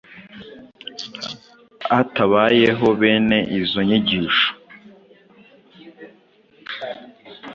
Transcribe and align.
Hatabayeho 1.89 2.87
bene 3.01 3.37
izo 3.59 3.79
nyigisho, 3.87 4.49